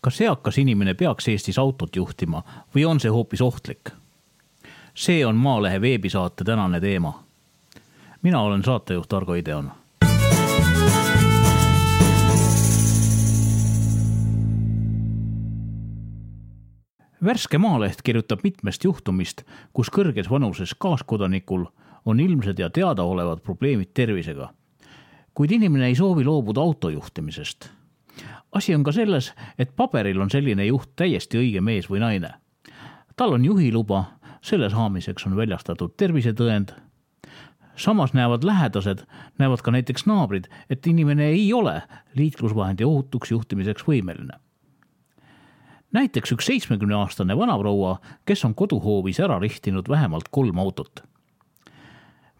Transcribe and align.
kas 0.00 0.20
eakas 0.20 0.58
inimene 0.58 0.94
peaks 0.94 1.28
Eestis 1.28 1.58
autot 1.58 1.96
juhtima 1.96 2.42
või 2.74 2.86
on 2.88 3.00
see 3.00 3.10
hoopis 3.10 3.40
ohtlik? 3.40 3.92
see 4.94 5.26
on 5.26 5.36
Maalehe 5.36 5.80
veebisaate 5.80 6.44
tänane 6.44 6.80
teema. 6.80 7.22
mina 8.22 8.40
olen 8.40 8.64
saatejuht 8.64 9.12
Argo 9.12 9.34
Ideon. 9.34 9.72
värske 17.24 17.58
Maaleht 17.58 18.02
kirjutab 18.02 18.40
mitmest 18.42 18.84
juhtumist, 18.84 19.42
kus 19.72 19.90
kõrges 19.90 20.30
vanuses 20.30 20.74
kaaskodanikul 20.74 21.66
on 22.04 22.20
ilmsed 22.20 22.58
ja 22.58 22.70
teadaolevad 22.70 23.40
probleemid 23.40 23.92
tervisega. 23.94 24.48
kuid 25.34 25.50
inimene 25.50 25.86
ei 25.86 25.94
soovi 25.94 26.24
loobuda 26.24 26.60
auto 26.60 26.88
juhtimisest 26.88 27.70
asi 28.52 28.74
on 28.74 28.84
ka 28.84 28.92
selles, 28.92 29.32
et 29.58 29.76
paberil 29.76 30.20
on 30.20 30.30
selline 30.30 30.66
juht 30.66 30.92
täiesti 30.96 31.38
õige 31.38 31.60
mees 31.60 31.90
või 31.90 32.02
naine. 32.02 32.34
tal 33.16 33.34
on 33.36 33.44
juhiluba, 33.44 34.04
selle 34.42 34.70
saamiseks 34.70 35.26
on 35.26 35.36
väljastatud 35.36 35.94
tervisetõend. 35.96 36.72
samas 37.76 38.12
näevad 38.12 38.44
lähedased, 38.44 39.06
näevad 39.38 39.62
ka 39.62 39.70
näiteks 39.70 40.06
naabrid, 40.06 40.48
et 40.70 40.86
inimene 40.86 41.26
ei 41.26 41.52
ole 41.52 41.82
liiklusvahendi 42.14 42.84
ohutuks 42.84 43.30
juhtimiseks 43.30 43.82
võimeline. 43.82 44.38
näiteks 45.92 46.32
üks 46.32 46.46
seitsmekümneaastane 46.46 47.36
vanaproua, 47.36 48.00
kes 48.24 48.44
on 48.44 48.54
koduhoovis 48.54 49.20
ära 49.20 49.38
rihtinud 49.38 49.88
vähemalt 49.88 50.28
kolm 50.30 50.58
autot. 50.58 51.02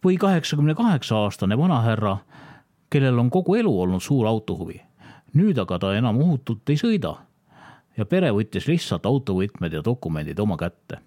või 0.04 0.18
kaheksakümne 0.18 0.74
kaheksa 0.74 1.16
aastane 1.16 1.58
vanahärra, 1.58 2.18
kellel 2.90 3.18
on 3.18 3.30
kogu 3.30 3.54
elu 3.54 3.80
olnud 3.80 4.02
suur 4.02 4.26
autohuvi 4.26 4.89
nüüd 5.34 5.58
aga 5.58 5.78
ta 5.78 5.92
enam 5.96 6.18
ohutult 6.22 6.70
ei 6.70 6.78
sõida 6.80 7.14
ja 7.96 8.06
pere 8.08 8.30
võttis 8.34 8.66
lihtsalt 8.70 9.06
autovõtmed 9.06 9.74
ja 9.74 9.84
dokumendid 9.84 10.38
oma 10.40 10.56
kätte. 10.56 11.00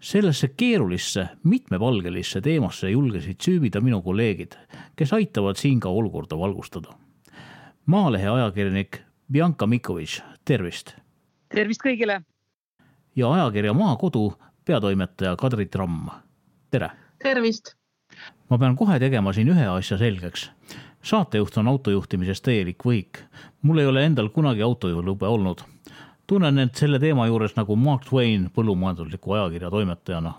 sellesse 0.00 0.48
keerulisse, 0.56 1.26
mitmepalgelisse 1.44 2.40
teemasse 2.40 2.90
julgesid 2.90 3.36
süüvida 3.44 3.80
minu 3.84 4.00
kolleegid, 4.02 4.56
kes 4.96 5.12
aitavad 5.12 5.56
siin 5.60 5.80
ka 5.80 5.88
olukorda 5.88 6.38
valgustada. 6.38 6.96
Maalehe 7.86 8.28
ajakirjanik 8.28 9.02
Bianca 9.32 9.66
Mikovitš, 9.66 10.22
tervist! 10.44 10.94
tervist 11.48 11.84
kõigile! 11.84 12.22
ja 13.16 13.32
ajakirja 13.32 13.74
Maakodu 13.74 14.32
peatoimetaja 14.64 15.36
Kadri 15.36 15.66
Tramm, 15.66 16.08
tere! 16.70 16.90
tervist! 17.18 17.76
ma 18.48 18.58
pean 18.58 18.76
kohe 18.76 18.98
tegema 18.98 19.32
siin 19.32 19.52
ühe 19.52 19.66
asja 19.68 19.98
selgeks 19.98 20.48
saatejuht 21.02 21.56
on 21.56 21.68
autojuhtimises 21.68 22.42
täielik 22.42 22.84
võhik. 22.84 23.24
mul 23.62 23.78
ei 23.78 23.86
ole 23.86 24.04
endal 24.04 24.28
kunagi 24.28 24.62
autojuhilube 24.62 25.26
olnud. 25.26 25.60
tunnen 26.26 26.58
end 26.58 26.74
selle 26.74 26.98
teema 26.98 27.26
juures 27.26 27.56
nagu 27.56 27.76
Mark 27.76 28.04
Twain 28.08 28.50
põllumajandusliku 28.54 29.32
ajakirja 29.32 29.70
toimetajana. 29.70 30.34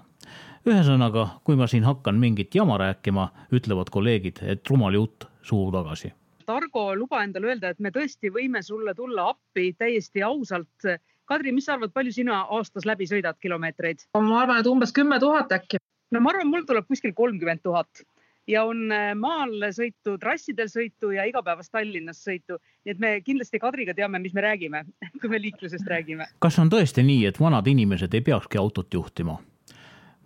ühesõnaga, 0.65 1.27
kui 1.43 1.55
ma 1.55 1.67
siin 1.67 1.83
hakkan 1.83 2.15
mingit 2.15 2.55
jama 2.55 2.77
rääkima, 2.77 3.29
ütlevad 3.51 3.89
kolleegid, 3.89 4.43
et 4.43 4.69
rumal 4.69 4.93
jutt 4.93 5.25
suu 5.41 5.71
tagasi. 5.71 6.13
Targo, 6.45 6.95
luba 6.95 7.23
endale 7.23 7.47
öelda, 7.47 7.69
et 7.69 7.79
me 7.79 7.89
tõesti 7.89 8.29
võime 8.29 8.61
sulle 8.61 8.93
tulla 8.93 9.29
appi 9.29 9.73
täiesti 9.73 10.23
ausalt. 10.23 10.85
Kadri, 11.25 11.51
mis 11.51 11.65
sa 11.65 11.73
arvad, 11.73 11.93
palju 11.93 12.11
sina 12.11 12.43
aastas 12.49 12.85
läbi 12.85 13.07
sõidad 13.07 13.37
kilomeetreid? 13.41 14.05
ma 14.13 14.41
arvan, 14.41 14.59
et 14.59 14.67
umbes 14.67 14.93
kümme 14.93 15.19
tuhat 15.19 15.51
äkki. 15.51 15.77
no 16.11 16.19
ma 16.19 16.29
arvan, 16.29 16.47
mul 16.47 16.65
tuleb 16.67 16.85
kuskil 16.87 17.13
kolmkümmend 17.13 17.63
tuhat 17.63 18.05
ja 18.47 18.63
on 18.65 18.91
äh, 18.91 19.11
maal 19.15 19.53
sõitu, 19.75 20.17
trassidel 20.21 20.69
sõitu 20.71 21.11
ja 21.15 21.25
igapäevast 21.29 21.71
Tallinnas 21.71 22.23
sõitu. 22.25 22.57
nii 22.85 22.95
et 22.95 22.99
me 22.99 23.13
kindlasti 23.21 23.59
Kadriga 23.59 23.93
teame, 23.93 24.19
mis 24.19 24.33
me 24.33 24.41
räägime, 24.41 24.83
kui 25.21 25.29
me 25.29 25.41
liiklusest 25.41 25.87
räägime. 25.87 26.27
kas 26.39 26.59
on 26.59 26.69
tõesti 26.69 27.05
nii, 27.05 27.25
et 27.29 27.39
vanad 27.39 27.67
inimesed 27.67 28.13
ei 28.13 28.21
peakski 28.21 28.57
autot 28.57 28.93
juhtima? 28.93 29.39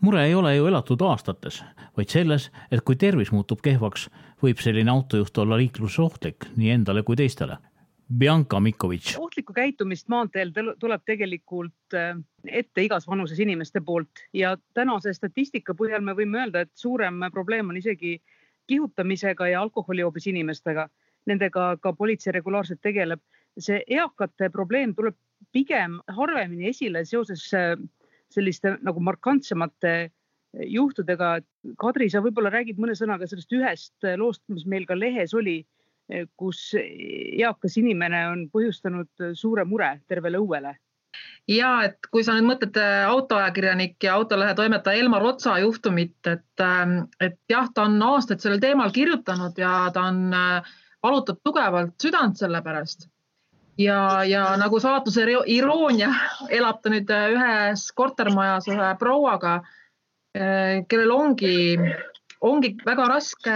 mure 0.01 0.25
ei 0.27 0.35
ole 0.35 0.55
ju 0.55 0.67
elatud 0.67 1.01
aastates, 1.01 1.63
vaid 1.97 2.09
selles, 2.09 2.51
et 2.71 2.83
kui 2.85 2.95
tervis 2.95 3.31
muutub 3.31 3.61
kehvaks, 3.63 4.09
võib 4.43 4.59
selline 4.61 4.91
autojuht 4.91 5.37
olla 5.37 5.57
liikluses 5.57 5.99
ohtlik 5.99 6.51
nii 6.55 6.75
endale 6.79 7.03
kui 7.03 7.15
teistele 7.15 7.57
Bianca 8.13 8.59
Mikovitš. 8.59 9.17
ohtlikku 9.17 9.53
käitumist 9.53 10.07
maanteel 10.07 10.51
tuleb 10.79 11.01
tegelikult 11.05 11.93
äh, 11.97 12.13
ette 12.45 12.83
igas 12.85 13.07
vanuses 13.07 13.39
inimeste 13.39 13.81
poolt 13.81 14.21
ja 14.33 14.57
tänase 14.77 15.13
statistika 15.13 15.73
põhjal 15.73 16.05
me 16.05 16.13
võime 16.13 16.43
öelda, 16.43 16.61
et 16.61 16.71
suurem 16.77 17.25
probleem 17.33 17.69
on 17.69 17.77
isegi 17.77 18.19
kihutamisega 18.67 19.47
ja 19.47 19.61
alkoholijoobes 19.61 20.27
inimestega. 20.27 20.87
Nendega 21.25 21.77
ka 21.81 21.93
politsei 21.93 22.33
regulaarselt 22.33 22.81
tegeleb. 22.81 23.21
see 23.57 23.83
eakate 23.87 24.49
probleem 24.51 24.93
tuleb 24.95 25.15
pigem 25.51 25.99
harvemini 26.07 26.69
esile 26.69 27.05
seoses 27.05 27.53
äh, 27.53 27.73
selliste 28.29 28.77
nagu 28.81 28.99
markantsemate 28.99 30.11
juhtudega. 30.53 31.39
Kadri, 31.77 32.09
sa 32.09 32.21
võib-olla 32.21 32.49
räägid 32.49 32.77
mõne 32.77 32.93
sõnaga 32.95 33.27
sellest 33.27 33.51
ühest 33.51 34.07
loost, 34.17 34.43
mis 34.47 34.65
meil 34.65 34.85
ka 34.85 34.95
lehes 34.95 35.33
oli 35.33 35.65
kus 36.37 36.59
eakas 36.77 37.77
inimene 37.81 38.19
on 38.29 38.43
põhjustanud 38.53 39.31
suure 39.33 39.63
mure 39.65 39.95
tervele 40.07 40.37
õuele 40.37 40.75
ja 41.47 41.71
et 41.85 42.09
kui 42.11 42.23
sa 42.25 42.35
nüüd 42.35 42.47
mõtled 42.49 42.77
äh, 42.81 43.03
autoajakirjanik 43.09 44.03
ja 44.03 44.15
autolehe 44.19 44.55
toimetaja 44.57 45.01
Elmar 45.03 45.25
Otsa 45.25 45.57
juhtumit, 45.61 46.17
et, 46.27 46.63
ähm, 46.63 46.97
et 47.21 47.37
jah, 47.51 47.69
ta 47.73 47.85
on 47.89 47.99
aastaid 48.01 48.43
sellel 48.43 48.61
teemal 48.63 48.93
kirjutanud 48.95 49.57
ja 49.61 49.75
ta 49.93 50.07
on 50.11 50.33
äh, 50.33 50.73
valutab 51.05 51.41
tugevalt 51.45 51.95
südant 52.01 52.41
selle 52.41 52.61
pärast. 52.65 53.09
ja, 53.77 54.23
ja 54.23 54.55
nagu 54.57 54.79
saatuse 54.79 55.25
iroonia 55.51 56.11
elab 56.57 56.81
ta 56.81 56.93
nüüd 56.93 57.11
äh, 57.13 57.29
ühes 57.35 57.89
kortermajas 57.95 58.69
ühe 58.71 58.93
prouaga, 58.99 59.61
kellel 60.35 61.11
ongi 61.15 61.53
ongi 62.45 62.75
väga 62.85 63.07
raske 63.09 63.53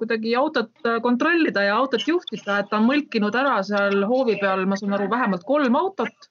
kuidagi 0.00 0.34
autot 0.38 0.88
kontrollida 1.02 1.62
ja 1.68 1.76
autot 1.78 2.02
juhtida, 2.08 2.60
et 2.60 2.70
ta 2.70 2.80
on 2.80 2.88
mõlkinud 2.88 3.34
ära 3.38 3.58
seal 3.66 4.04
hoovi 4.10 4.38
peal, 4.40 4.64
ma 4.66 4.78
saan 4.80 4.96
aru, 4.96 5.08
vähemalt 5.10 5.44
kolm 5.46 5.76
autot. 5.78 6.30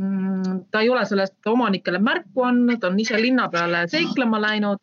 Mm, 0.00 0.64
ta 0.74 0.80
ei 0.82 0.88
ole 0.90 1.04
sellest 1.06 1.46
omanikele 1.46 2.00
märku 2.02 2.42
andnud, 2.48 2.82
on 2.88 2.98
ise 2.98 3.20
linna 3.20 3.46
peale 3.52 3.84
seiklema 3.92 4.40
läinud 4.42 4.80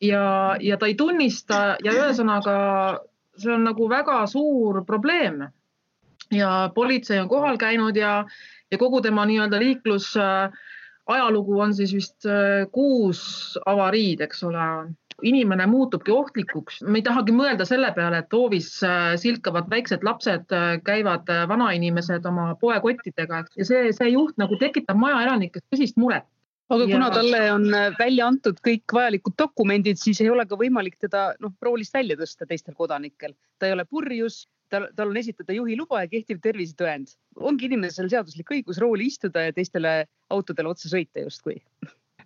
ja, 0.00 0.56
ja 0.60 0.78
ta 0.80 0.88
ei 0.88 0.94
tunnista 0.96 1.76
ja 1.84 1.92
ühesõnaga 1.92 2.56
see 3.36 3.52
on 3.52 3.66
nagu 3.68 3.88
väga 3.88 4.22
suur 4.30 4.84
probleem. 4.86 5.48
ja 6.30 6.70
politsei 6.74 7.18
on 7.18 7.28
kohal 7.28 7.56
käinud 7.58 7.96
ja, 7.96 8.24
ja 8.70 8.78
kogu 8.78 9.00
tema 9.02 9.24
nii-öelda 9.26 9.58
liiklus 9.58 10.12
äh, 10.16 10.52
ajalugu 11.10 11.58
on 11.60 11.74
siis 11.74 11.94
vist 11.94 12.26
äh, 12.26 12.66
kuus 12.72 13.58
avariid, 13.66 14.20
eks 14.20 14.44
ole 14.46 14.66
inimene 15.22 15.66
muutubki 15.70 16.12
ohtlikuks, 16.14 16.80
me 16.86 17.00
ei 17.00 17.06
tahagi 17.06 17.34
mõelda 17.36 17.66
selle 17.68 17.92
peale, 17.96 18.22
et 18.22 18.34
hoovis 18.34 18.72
äh, 18.86 19.14
silkavad 19.20 19.70
väiksed 19.72 20.04
lapsed, 20.06 20.46
äh, 20.54 20.74
käivad 20.86 21.30
äh, 21.32 21.46
vanainimesed 21.50 22.26
oma 22.28 22.52
poekottidega 22.60 23.44
ja 23.56 23.66
see, 23.68 23.88
see 23.96 24.12
juht 24.14 24.38
nagu 24.40 24.58
tekitab 24.60 25.00
majaelanikes 25.00 25.66
tõsist 25.72 26.00
muret 26.00 26.28
aga 26.70 26.86
kuna 26.86 27.08
ja... 27.08 27.14
talle 27.14 27.42
on 27.52 27.66
välja 27.98 28.28
antud 28.30 28.60
kõik 28.66 28.94
vajalikud 28.94 29.34
dokumendid, 29.38 29.98
siis 29.98 30.20
ei 30.22 30.30
ole 30.30 30.46
ka 30.46 30.58
võimalik 30.58 31.00
teda 31.02 31.30
noh, 31.42 31.54
roolist 31.66 31.94
välja 31.94 32.16
tõsta 32.20 32.46
teistel 32.46 32.76
kodanikel. 32.78 33.34
ta 33.58 33.66
ei 33.66 33.74
ole 33.74 33.84
purjus, 33.90 34.44
tal, 34.70 34.86
tal 34.96 35.10
on 35.10 35.18
esitada 35.18 35.56
juhiluba 35.56 36.04
ja 36.04 36.12
kehtiv 36.12 36.38
tervisetõend. 36.44 37.16
ongi 37.36 37.66
inimesel 37.66 38.10
seaduslik 38.12 38.54
õigus 38.54 38.78
rooli 38.82 39.10
istuda 39.10 39.48
ja 39.48 39.56
teistele 39.56 40.04
autodele 40.30 40.70
otsa 40.70 40.92
sõita 40.92 41.26
justkui 41.26 41.58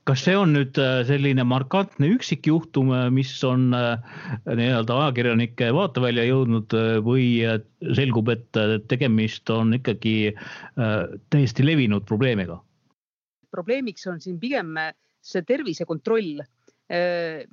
kas 0.08 0.24
see 0.26 0.34
on 0.36 0.52
nüüd 0.52 0.78
äh, 0.80 1.00
selline 1.08 1.44
markantne 1.48 2.10
üksikjuhtum, 2.14 2.92
äh, 2.92 3.06
mis 3.14 3.32
on 3.46 3.70
äh, 3.76 3.96
nii-öelda 4.44 4.98
ajakirjanike 5.04 5.70
vaatevälja 5.76 6.26
jõudnud 6.28 6.76
või 7.06 7.26
selgub, 7.96 8.28
et 8.32 8.60
tegemist 8.90 9.50
on 9.52 9.74
ikkagi 9.78 10.34
täiesti 11.32 11.66
levinud 11.66 12.06
probleemiga? 12.08 12.60
probleemiks 13.54 14.08
on 14.10 14.16
siin 14.18 14.40
pigem 14.42 14.72
see 15.22 15.44
tervisekontroll, 15.46 16.40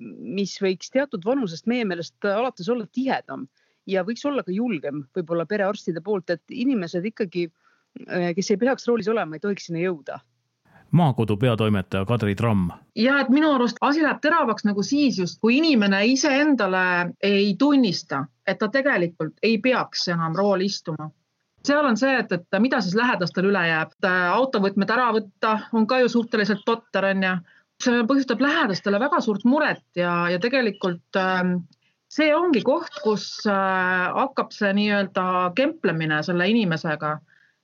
mis 0.01 0.55
võiks 0.63 0.89
teatud 0.89 1.21
vanusest 1.27 1.67
meie 1.69 1.85
meelest 1.85 2.25
alates 2.25 2.71
olla 2.73 2.87
tihedam 2.89 3.43
ja 3.85 4.01
võiks 4.07 4.25
olla 4.25 4.41
ka 4.41 4.55
julgem 4.55 5.03
võib-olla 5.13 5.45
perearstide 5.45 6.01
poolt, 6.01 6.33
et 6.33 6.41
inimesed 6.49 7.05
ikkagi, 7.11 7.45
kes 8.33 8.49
ei 8.49 8.59
peaks 8.65 8.89
roolis 8.89 9.11
olema, 9.13 9.37
ei 9.37 9.45
tohiks 9.45 9.69
sinna 9.69 9.85
jõuda 9.85 10.17
maakodu 10.91 11.37
peatoimetaja 11.37 12.05
Kadri 12.05 12.35
Tramm. 12.35 12.69
ja 12.95 13.19
et 13.19 13.29
minu 13.29 13.53
arust 13.53 13.77
asi 13.81 14.03
läheb 14.03 14.19
teravaks 14.21 14.65
nagu 14.67 14.83
siis 14.83 15.19
just, 15.19 15.39
kui 15.41 15.57
inimene 15.57 16.05
iseendale 16.05 17.13
ei 17.23 17.55
tunnista, 17.59 18.25
et 18.47 18.59
ta 18.59 18.67
tegelikult 18.67 19.33
ei 19.43 19.57
peaks 19.57 20.07
enam 20.07 20.35
rooli 20.35 20.65
istuma. 20.65 21.09
seal 21.67 21.85
on 21.85 21.97
see, 21.97 22.19
et, 22.19 22.31
et 22.31 22.59
mida 22.59 22.81
siis 22.81 22.95
lähedastel 22.95 23.49
üle 23.51 23.65
jääb, 23.67 23.97
autovõtmed 24.33 24.89
ära 24.89 25.11
võtta 25.13 25.57
on 25.73 25.87
ka 25.87 25.99
ju 25.99 26.09
suhteliselt 26.09 26.65
totter, 26.65 27.05
on 27.13 27.23
ju. 27.23 27.35
see 27.81 28.03
põhjustab 28.05 28.41
lähedastele 28.41 28.99
väga 28.99 29.21
suurt 29.21 29.45
muret 29.45 29.85
ja, 29.95 30.29
ja 30.29 30.39
tegelikult 30.39 31.17
äh, 31.17 31.55
see 32.09 32.35
ongi 32.35 32.61
koht, 32.61 33.01
kus 33.03 33.47
äh, 33.47 34.07
hakkab 34.15 34.51
see 34.51 34.73
nii-öelda 34.73 35.51
kemplemine 35.55 36.23
selle 36.23 36.49
inimesega 36.49 37.19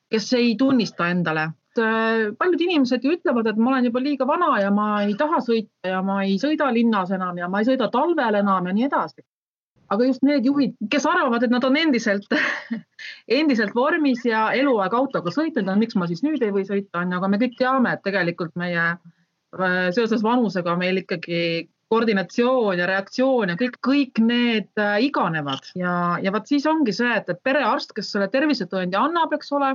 kes 0.09 0.33
ei 0.33 0.56
tunnista 0.56 1.07
endale. 1.07 1.50
Paljud 1.77 2.62
inimesed 2.65 3.03
ju 3.06 3.15
ütlevad, 3.15 3.47
et 3.50 3.57
ma 3.57 3.74
olen 3.74 3.88
juba 3.89 4.01
liiga 4.03 4.27
vana 4.27 4.51
ja 4.62 4.71
ma 4.74 4.88
ei 5.06 5.15
taha 5.19 5.39
sõita 5.45 5.94
ja 5.94 6.03
ma 6.06 6.21
ei 6.25 6.38
sõida 6.41 6.69
linnas 6.74 7.12
enam 7.15 7.38
ja 7.39 7.50
ma 7.51 7.62
ei 7.62 7.69
sõida 7.69 7.89
talvel 7.94 8.39
enam 8.41 8.69
ja 8.69 8.75
nii 8.75 8.88
edasi. 8.89 9.25
Aga 9.88 10.03
just 10.09 10.24
need 10.27 10.44
juhid, 10.44 10.74
kes 10.91 11.06
arvavad, 11.07 11.45
et 11.45 11.53
nad 11.53 11.63
on 11.63 11.77
endiselt 11.79 12.27
endiselt 13.39 13.75
vormis 13.75 14.25
ja 14.27 14.50
eluaeg 14.57 14.94
autoga 14.97 15.31
sõitnud, 15.31 15.71
miks 15.79 15.95
ma 15.95 16.09
siis 16.09 16.25
nüüd 16.25 16.44
ei 16.44 16.51
või 16.51 16.65
sõita, 16.68 17.03
on 17.03 17.13
ju, 17.13 17.21
aga 17.21 17.31
me 17.31 17.39
kõik 17.39 17.56
teame, 17.59 17.95
et 17.95 18.03
tegelikult 18.03 18.51
meie 18.59 18.83
äh, 18.83 19.79
seoses 19.95 20.25
vanusega 20.25 20.75
meil 20.79 21.03
ikkagi 21.06 21.69
koordinatsioon 21.88 22.81
ja 22.81 22.88
reaktsioon 22.89 23.53
ja 23.53 23.56
kõik, 23.59 23.77
kõik 23.85 24.19
need 24.24 24.81
äh, 24.81 24.97
iganevad. 25.07 25.71
Ja, 25.79 25.94
ja 26.24 26.33
vot 26.35 26.50
siis 26.50 26.68
ongi 26.68 26.95
see, 26.95 27.13
et, 27.15 27.29
et 27.31 27.39
perearst, 27.47 27.95
kes 27.95 28.12
selle 28.12 28.27
tervisetõendi 28.33 29.00
annab, 29.00 29.31
eks 29.38 29.53
ole, 29.56 29.71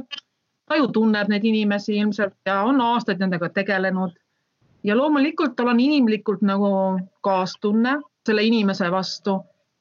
ta 0.72 0.78
ju 0.80 0.88
tunneb 0.88 1.28
neid 1.28 1.44
inimesi 1.44 1.96
ilmselt 2.00 2.48
ja 2.48 2.62
on 2.64 2.80
aastaid 2.80 3.20
nendega 3.20 3.48
tegelenud. 3.52 4.16
ja 4.84 4.96
loomulikult 4.96 5.52
tal 5.56 5.68
on 5.68 5.80
inimlikult 5.80 6.40
nagu 6.42 6.98
kaastunne 7.22 8.00
selle 8.26 8.42
inimese 8.42 8.88
vastu 8.90 9.36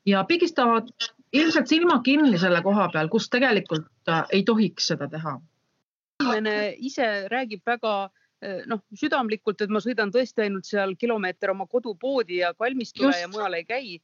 ja 0.05 0.23
pigistavad 0.27 0.91
ilmselt 1.33 1.67
silma 1.67 2.01
kinni 2.03 2.37
selle 2.37 2.61
koha 2.61 2.89
peal, 2.93 3.09
kus 3.09 3.29
tegelikult 3.29 3.87
äh, 4.09 4.25
ei 4.31 4.43
tohiks 4.43 4.91
seda 4.91 5.07
teha. 5.07 5.39
inimene 6.21 6.75
ise 6.77 7.07
räägib 7.31 7.63
väga 7.65 7.93
äh, 8.03 8.61
noh, 8.67 8.83
südamlikult, 8.93 9.61
et 9.61 9.71
ma 9.71 9.79
sõidan 9.79 10.11
tõesti 10.11 10.45
ainult 10.45 10.67
seal 10.67 10.95
kilomeeter 10.99 11.55
oma 11.55 11.67
kodupoodi 11.67 12.43
ja 12.43 12.53
kalmistule 12.53 13.15
ja 13.17 13.31
mujal 13.31 13.53
ei 13.53 13.65
käi. 13.65 13.99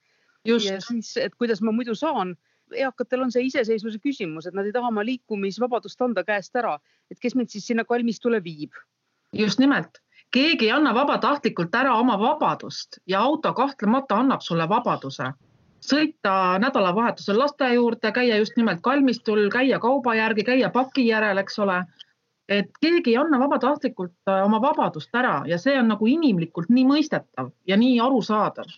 ja 0.46 0.60
siis, 0.82 1.18
et 1.18 1.36
kuidas 1.36 1.62
ma 1.62 1.76
muidu 1.76 1.96
saan 1.96 2.38
eakatel 2.76 3.22
on 3.22 3.32
see 3.32 3.48
iseseisvuse 3.48 4.00
küsimus, 4.04 4.48
et 4.48 4.58
nad 4.58 4.66
ei 4.66 4.76
taha 4.76 4.92
oma 4.92 5.06
liikumisvabadust 5.06 6.02
anda 6.02 6.24
käest 6.28 6.56
ära, 6.56 6.78
et 7.12 7.20
kes 7.20 7.36
mind 7.36 7.54
siis 7.54 7.68
sinna 7.68 7.86
kalmistule 7.86 8.44
viib. 8.44 8.72
just 9.34 9.60
nimelt, 9.60 10.00
keegi 10.32 10.66
ei 10.66 10.72
anna 10.72 10.94
vabatahtlikult 10.94 11.76
ära 11.76 11.96
oma 12.00 12.20
vabadust 12.20 13.00
ja 13.08 13.20
auto 13.20 13.54
kahtlemata 13.54 14.16
annab 14.16 14.42
sulle 14.42 14.70
vabaduse 14.70 15.34
sõita 15.84 16.58
nädalavahetusel 16.62 17.38
laste 17.40 17.70
juurde, 17.74 18.12
käia 18.12 18.38
just 18.38 18.58
nimelt 18.58 18.82
kalmistul, 18.82 19.48
käia 19.54 19.80
kauba 19.80 20.16
järgi, 20.16 20.44
käia 20.44 20.70
paki 20.74 21.08
järel, 21.08 21.38
eks 21.44 21.60
ole. 21.60 21.84
et 22.48 22.70
keegi 22.80 23.12
ei 23.12 23.18
anna 23.20 23.40
vabatahtlikult 23.40 24.30
äh, 24.30 24.44
oma 24.46 24.62
vabadust 24.64 25.16
ära 25.20 25.42
ja 25.46 25.58
see 25.60 25.74
on 25.80 25.90
nagu 25.92 26.08
inimlikult 26.08 26.70
nii 26.72 26.86
mõistetav 26.88 27.50
ja 27.68 27.76
nii 27.78 28.00
arusaadav. 28.00 28.70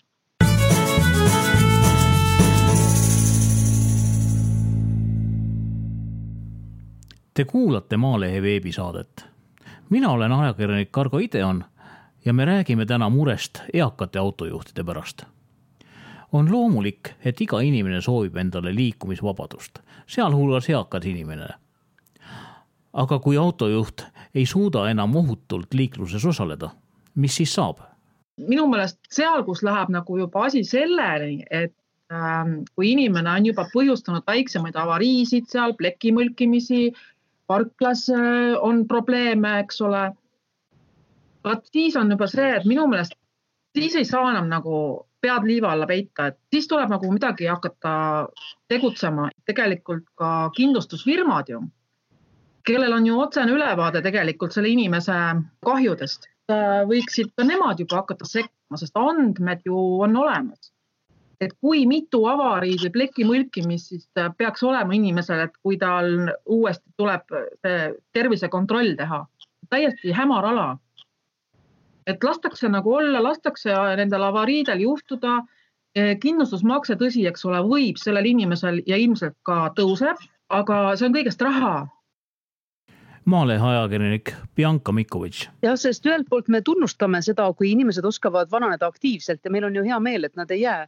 Te 7.39 7.45
kuulate 7.45 7.97
Maalehe 7.97 8.41
veebisaadet. 8.41 9.25
mina 9.89 10.09
olen 10.11 10.31
ajakirjanik 10.31 10.91
Kargo 10.91 11.17
Ideon 11.17 11.63
ja 12.25 12.33
me 12.33 12.45
räägime 12.45 12.85
täna 12.85 13.09
murest 13.09 13.61
eakate 13.73 14.19
autojuhtide 14.19 14.83
pärast 14.83 15.23
on 16.31 16.51
loomulik, 16.51 17.09
et 17.25 17.41
iga 17.41 17.61
inimene 17.61 18.01
soovib 18.01 18.35
endale 18.37 18.75
liikumisvabadust, 18.75 19.79
sealhulgas 20.07 20.69
eakad 20.69 21.05
inimene. 21.05 21.47
aga 22.93 23.19
kui 23.19 23.37
autojuht 23.37 24.03
ei 24.35 24.45
suuda 24.45 24.89
enam 24.89 25.15
ohutult 25.15 25.73
liikluses 25.73 26.25
osaleda, 26.25 26.69
mis 27.15 27.35
siis 27.35 27.53
saab? 27.53 27.79
minu 28.37 28.67
meelest 28.67 28.99
seal, 29.09 29.43
kus 29.43 29.63
läheb 29.63 29.89
nagu 29.89 30.17
juba 30.17 30.43
asi 30.43 30.63
selleni, 30.63 31.45
et 31.49 31.73
ähm, 32.11 32.63
kui 32.75 32.91
inimene 32.91 33.31
on 33.31 33.45
juba 33.45 33.69
põhjustanud 33.73 34.27
väiksemaid 34.27 34.75
avariisid 34.75 35.47
seal, 35.47 35.73
pleki 35.73 36.11
mõlkimisi, 36.11 36.91
parklas 37.49 38.05
äh, 38.13 38.55
on 38.61 38.85
probleeme, 38.87 39.59
eks 39.63 39.81
ole. 39.81 40.09
vot 41.43 41.65
siis 41.71 41.95
on 41.97 42.11
juba 42.11 42.27
see, 42.27 42.49
et 42.55 42.65
minu 42.67 42.85
meelest 42.87 43.15
siis 43.77 43.95
ei 43.95 44.05
saa 44.05 44.31
enam 44.31 44.49
nagu 44.49 44.75
pead 45.21 45.45
liiva 45.47 45.73
alla 45.73 45.87
peita, 45.87 46.29
et 46.29 46.37
siis 46.53 46.67
tuleb 46.67 46.89
nagu 46.91 47.11
midagi 47.11 47.47
hakata 47.47 47.91
tegutsema. 48.71 49.29
tegelikult 49.45 50.05
ka 50.15 50.49
kindlustusfirmad 50.55 51.49
ju, 51.49 51.61
kellel 52.67 52.93
on 52.93 53.07
ju 53.07 53.19
otsene 53.19 53.51
ülevaade 53.51 54.01
tegelikult 54.05 54.55
selle 54.55 54.69
inimese 54.69 55.15
kahjudest, 55.65 56.29
võiksid 56.89 57.33
ka 57.35 57.45
nemad 57.45 57.79
juba 57.79 58.01
hakata 58.01 58.25
sekkuma, 58.25 58.77
sest 58.77 58.97
andmed 58.97 59.65
ju 59.65 59.77
on 60.05 60.15
olemas. 60.17 60.71
Et 61.39 61.53
kui 61.61 61.85
mitu 61.87 62.25
avariid 62.27 62.81
või 62.83 62.91
pleki 62.97 63.25
mõlkimist 63.27 63.93
siis 63.93 64.07
peaks 64.37 64.63
olema 64.63 64.95
inimesel, 64.95 65.45
et 65.45 65.55
kui 65.63 65.77
tal 65.79 66.09
uuesti 66.45 66.91
tuleb 66.97 67.35
see 67.63 67.93
tervisekontroll 68.13 68.97
teha, 68.99 69.23
täiesti 69.69 70.11
hämar 70.15 70.49
ala 70.51 70.69
et 72.09 72.23
lastakse 72.23 72.69
nagu 72.71 72.93
olla, 72.95 73.21
lastakse 73.23 73.73
nendel 73.99 74.25
avariidel 74.29 74.81
juhtuda. 74.85 75.43
Eh, 75.97 76.15
kindlustusmakse, 76.21 76.95
tõsi, 76.99 77.23
eks 77.29 77.45
ole, 77.49 77.61
võib 77.65 77.97
sellel 77.97 78.27
inimesel 78.29 78.83
ja 78.87 78.97
ilmselt 78.97 79.35
ka 79.47 79.71
tõuseb, 79.77 80.19
aga 80.53 80.81
see 80.97 81.09
on 81.09 81.15
kõigest 81.17 81.41
raha 81.45 81.87
Maalehe 83.29 83.61
ajakirjanik 83.61 84.31
Bianca 84.55 84.93
Mikovitš. 84.95 85.49
jah, 85.61 85.75
sest 85.77 86.05
ühelt 86.05 86.29
poolt 86.29 86.47
me 86.47 86.61
tunnustame 86.65 87.21
seda, 87.21 87.49
kui 87.53 87.71
inimesed 87.73 88.05
oskavad 88.05 88.49
vananeda 88.51 88.87
aktiivselt 88.87 89.43
ja 89.45 89.51
meil 89.51 89.67
on 89.67 89.75
ju 89.75 89.83
hea 89.85 89.99
meel, 89.99 90.25
et 90.25 90.37
nad 90.39 90.51
ei 90.51 90.61
jää 90.61 90.87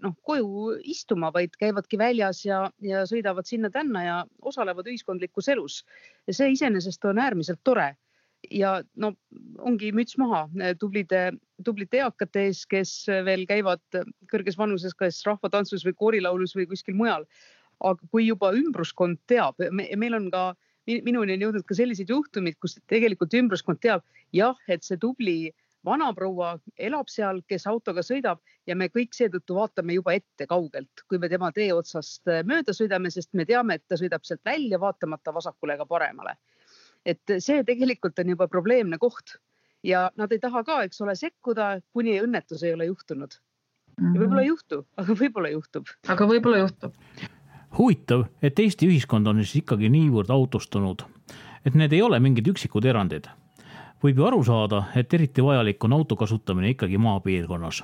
noh, 0.00 0.14
koju 0.24 0.78
istuma, 0.88 1.32
vaid 1.34 1.56
käivadki 1.60 1.98
väljas 2.00 2.44
ja, 2.46 2.62
ja 2.80 3.02
sõidavad 3.08 3.48
sinna-tänna 3.48 4.04
ja 4.04 4.18
osalevad 4.40 4.88
ühiskondlikus 4.88 5.48
elus. 5.52 5.82
see 6.30 6.52
iseenesest 6.54 7.04
on 7.04 7.18
äärmiselt 7.18 7.60
tore 7.64 7.94
ja 8.50 8.78
no 8.96 9.12
ongi 9.58 9.90
müts 9.94 10.16
maha 10.20 10.46
tublide, 10.80 11.32
tublide 11.64 12.02
eakate 12.04 12.46
ees, 12.48 12.64
kes 12.70 12.92
veel 13.26 13.44
käivad 13.48 13.82
kõrges 14.30 14.58
vanuses 14.58 14.94
kas 14.98 15.20
rahvatantsus 15.26 15.84
või 15.86 15.96
koorilaulus 15.98 16.54
või 16.56 16.68
kuskil 16.70 16.96
mujal. 16.98 17.26
aga 17.78 18.08
kui 18.10 18.26
juba 18.26 18.50
ümbruskond 18.58 19.20
teab 19.30 19.54
me,, 19.70 19.84
meil 19.96 20.14
on 20.16 20.30
ka, 20.34 20.54
minuni 20.86 21.36
on 21.36 21.44
jõudnud 21.44 21.66
ka 21.66 21.76
selliseid 21.78 22.10
juhtumeid, 22.10 22.56
kus 22.58 22.74
tegelikult 22.90 23.34
ümbruskond 23.34 23.78
teab 23.78 24.02
jah, 24.34 24.56
et 24.68 24.82
see 24.82 24.98
tubli 24.98 25.52
vanaproua 25.84 26.58
elab 26.76 27.08
seal, 27.08 27.42
kes 27.48 27.66
autoga 27.70 28.02
sõidab 28.02 28.40
ja 28.66 28.76
me 28.76 28.88
kõik 28.92 29.14
seetõttu 29.14 29.54
vaatame 29.56 29.94
juba 29.94 30.14
ette 30.18 30.46
kaugelt, 30.46 31.04
kui 31.08 31.18
me 31.18 31.28
tema 31.28 31.52
tee 31.52 31.70
otsast 31.72 32.26
mööda 32.44 32.74
sõidame, 32.74 33.10
sest 33.10 33.30
me 33.32 33.46
teame, 33.46 33.78
et 33.78 33.84
ta 33.88 33.96
sõidab 33.96 34.26
sealt 34.26 34.44
välja, 34.44 34.80
vaatamata 34.80 35.34
vasakule 35.34 35.78
ega 35.78 35.86
paremale 35.86 36.36
et 37.06 37.38
see 37.42 37.62
tegelikult 37.66 38.18
on 38.22 38.34
juba 38.34 38.48
probleemne 38.50 38.98
koht 39.00 39.36
ja 39.86 40.08
nad 40.18 40.32
ei 40.32 40.40
taha 40.42 40.64
ka, 40.66 40.82
eks 40.86 41.00
ole, 41.04 41.14
sekkuda, 41.18 41.78
kuni 41.94 42.18
õnnetus 42.22 42.64
ei 42.66 42.74
ole 42.74 42.88
juhtunud. 42.90 43.38
võib-olla 43.98 44.44
ei 44.44 44.52
juhtu, 44.52 44.84
aga 45.00 45.16
võib-olla 45.22 45.52
juhtub. 45.54 45.90
aga 46.08 46.28
võib-olla 46.30 46.62
juhtub. 46.64 46.94
huvitav, 47.78 48.26
et 48.42 48.58
Eesti 48.58 48.88
ühiskond 48.90 49.28
on 49.28 49.42
siis 49.44 49.62
ikkagi 49.62 49.90
niivõrd 49.92 50.30
autostunud, 50.34 51.04
et 51.64 51.74
need 51.74 51.92
ei 51.92 52.02
ole 52.02 52.20
mingid 52.20 52.48
üksikud 52.54 52.84
erandid. 52.84 53.28
Võib 54.02 54.18
ju 54.18 54.26
aru 54.26 54.44
saada, 54.44 54.84
et 54.94 55.14
eriti 55.14 55.42
vajalik 55.42 55.84
on 55.84 55.92
auto 55.92 56.16
kasutamine 56.16 56.72
ikkagi 56.74 56.98
maapiirkonnas, 56.98 57.82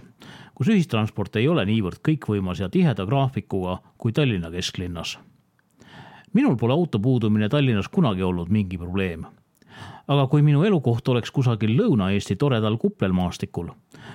kus 0.54 0.73
ühistransport 0.73 1.37
ei 1.37 1.49
ole 1.49 1.66
niivõrd 1.66 2.02
kõikvõimas 2.04 2.62
ja 2.62 2.68
tiheda 2.68 3.06
graafikuga 3.06 3.80
kui 3.99 4.12
Tallinna 4.12 4.50
kesklinnas 4.54 5.18
minul 6.35 6.56
pole 6.56 6.73
auto 6.73 6.99
puudumine 6.99 7.49
Tallinnas 7.49 7.88
kunagi 7.88 8.23
olnud 8.23 8.50
mingi 8.50 8.78
probleem. 8.78 9.25
aga 10.09 10.26
kui 10.28 10.42
minu 10.44 10.62
elukoht 10.68 11.09
oleks 11.09 11.30
kusagil 11.33 11.71
Lõuna-Eesti 11.78 12.37
toredal 12.37 12.76
kuplelmaastikul, 12.76 13.71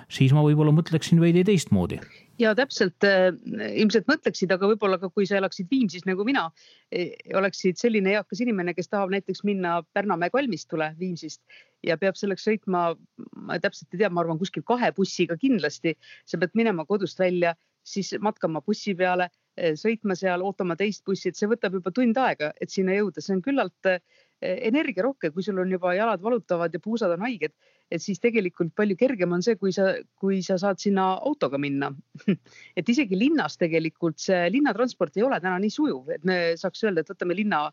siis 0.06 0.34
ma 0.38 0.44
võib-olla 0.46 0.70
mõtleksin 0.76 1.22
veidi 1.22 1.44
teistmoodi. 1.44 1.98
Ja 2.40 2.54
täpselt 2.56 3.04
äh, 3.08 3.30
ilmselt 3.76 4.08
mõtleksid, 4.10 4.52
aga 4.56 4.70
võib-olla 4.72 5.00
ka 5.02 5.10
kui 5.14 5.28
sa 5.28 5.38
elaksid 5.40 5.70
Viimsis 5.72 6.06
nagu 6.08 6.26
mina, 6.28 6.48
e, 6.92 7.12
oleksid 7.36 7.80
selline 7.82 8.16
eakas 8.16 8.44
inimene, 8.46 8.74
kes 8.78 8.92
tahab 8.92 9.12
näiteks 9.14 9.44
minna 9.48 9.80
Pärnamäe 9.94 10.32
kalmistule 10.34 10.94
Viimsist 11.00 11.42
ja 11.86 11.98
peab 12.00 12.18
selleks 12.20 12.48
sõitma, 12.48 12.94
ma 13.36 13.60
täpselt 13.60 13.94
ei 13.94 14.04
tea, 14.04 14.12
ma 14.12 14.24
arvan 14.24 14.40
kuskil 14.40 14.64
kahe 14.68 14.92
bussiga 14.96 15.38
kindlasti, 15.40 15.96
sa 16.26 16.40
pead 16.40 16.56
minema 16.60 16.88
kodust 16.88 17.20
välja, 17.20 17.56
siis 17.88 18.14
matkama 18.24 18.62
bussi 18.66 18.96
peale 18.96 19.30
Eh, 19.60 19.76
sõitma 19.76 20.16
seal, 20.16 20.44
ootama 20.46 20.78
teist 20.80 21.04
bussi, 21.08 21.30
et 21.30 21.40
see 21.40 21.50
võtab 21.52 21.74
juba 21.76 21.92
tund 21.96 22.18
aega, 22.22 22.54
et 22.64 22.72
sinna 22.72 22.96
jõuda, 22.96 23.24
see 23.24 23.36
on 23.36 23.42
küllalt 23.44 23.90
eh, 23.92 24.00
energiarohke, 24.42 25.32
kui 25.36 25.44
sul 25.44 25.60
on 25.60 25.72
juba 25.72 25.94
jalad 25.98 26.22
valutavad 26.24 26.74
ja 26.74 26.80
puusad 26.80 27.12
on 27.12 27.26
haiged, 27.26 27.54
et 27.92 28.02
siis 28.04 28.22
tegelikult 28.24 28.72
palju 28.78 28.96
kergem 29.00 29.34
on 29.36 29.44
see, 29.44 29.58
kui 29.60 29.74
sa, 29.76 29.92
kui 30.20 30.42
sa 30.46 30.58
saad 30.62 30.80
sinna 30.80 31.12
autoga 31.28 31.60
minna. 31.62 31.92
Et 32.80 32.90
isegi 32.90 33.18
linnas 33.20 33.58
tegelikult 33.60 34.20
see 34.22 34.48
linnatransport 34.54 35.18
ei 35.18 35.26
ole 35.28 35.40
täna 35.44 35.58
nii 35.60 35.74
sujuv, 35.74 36.12
et 36.16 36.24
me 36.28 36.40
saaks 36.60 36.86
öelda, 36.86 37.04
et 37.04 37.12
võtame 37.12 37.36
linna, 37.36 37.66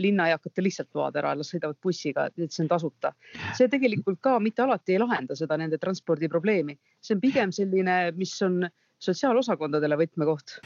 linnaeakate 0.00 0.64
lihtsalt 0.64 0.96
load 0.96 1.18
ära, 1.20 1.34
las 1.38 1.52
sõidavad 1.52 1.78
bussiga, 1.82 2.28
et 2.30 2.52
see 2.52 2.64
on 2.64 2.72
tasuta. 2.72 3.12
see 3.54 3.68
tegelikult 3.70 4.20
ka 4.24 4.38
mitte 4.40 4.64
alati 4.64 4.96
ei 4.96 5.02
lahenda 5.02 5.36
seda 5.38 5.58
nende 5.60 5.78
transpordiprobleemi, 5.82 6.78
see 7.00 7.18
on 7.18 7.22
pigem 7.22 7.52
selline, 7.52 7.98
mis 8.16 8.34
on 8.46 8.62
sotsiaalosakondadele 9.04 9.98
võtmekoht 10.00 10.60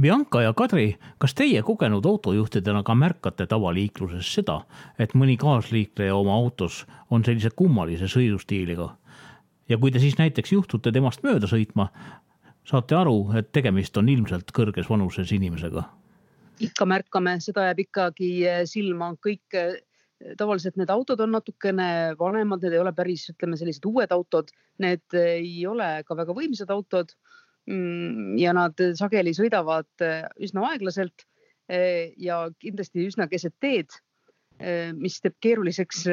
Bianca 0.00 0.44
ja 0.44 0.52
Kadri, 0.54 0.92
kas 1.18 1.32
teie 1.34 1.58
kogenud 1.66 2.04
autojuhtidena 2.06 2.84
ka 2.86 2.94
märkate 2.94 3.48
tavaliikluses 3.50 4.28
seda, 4.30 4.60
et 4.94 5.14
mõni 5.18 5.34
kaasliikleja 5.40 6.14
oma 6.14 6.36
autos 6.38 6.84
on 7.10 7.24
sellise 7.26 7.50
kummalise 7.50 8.06
sõidustiiliga? 8.06 8.92
ja 9.68 9.76
kui 9.76 9.90
te 9.92 10.00
siis 10.00 10.14
näiteks 10.16 10.52
juhtute 10.52 10.92
temast 10.94 11.24
mööda 11.26 11.50
sõitma, 11.50 11.88
saate 12.64 12.94
aru, 12.96 13.32
et 13.36 13.50
tegemist 13.52 13.96
on 13.98 14.08
ilmselt 14.08 14.54
kõrges 14.54 14.86
vanuses 14.88 15.32
inimesega? 15.34 15.82
ikka 16.62 16.86
märkame, 16.86 17.34
seda 17.42 17.66
jääb 17.66 17.82
ikkagi 17.82 18.30
silma, 18.70 19.12
kõik 19.22 19.58
tavaliselt 20.38 20.78
need 20.78 20.90
autod 20.94 21.20
on 21.26 21.34
natukene 21.34 22.14
vanemad, 22.18 22.62
need 22.62 22.74
ei 22.74 22.82
ole 22.82 22.94
päris, 22.94 23.28
ütleme, 23.34 23.58
sellised 23.58 23.84
uued 23.86 24.14
autod, 24.14 24.54
need 24.78 25.18
ei 25.18 25.66
ole 25.66 25.90
ka 26.06 26.16
väga 26.18 26.34
võimsad 26.38 26.70
autod 26.74 27.14
ja 28.38 28.52
nad 28.56 28.80
sageli 28.96 29.34
sõidavad 29.36 30.04
äh, 30.04 30.26
üsna 30.40 30.64
aeglaselt 30.70 31.24
äh, 31.70 32.14
ja 32.16 32.46
kindlasti 32.60 33.06
üsna 33.08 33.28
keset 33.28 33.54
teed, 33.60 33.92
äh, 34.60 34.94
mis 34.96 35.20
teeb 35.20 35.36
keeruliseks 35.44 36.06